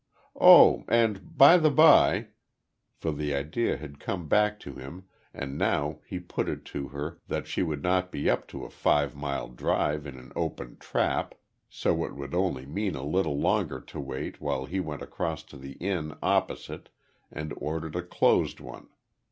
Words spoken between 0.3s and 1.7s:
"Oh, and by the